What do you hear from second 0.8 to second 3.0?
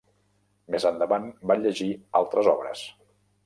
endavant va llegir altres obres.